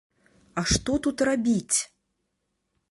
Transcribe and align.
А 0.61 0.63
што 0.71 0.95
тут 1.07 1.17
рабіць? 1.31 1.77